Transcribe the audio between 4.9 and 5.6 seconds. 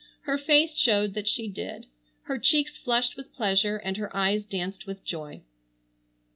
joy.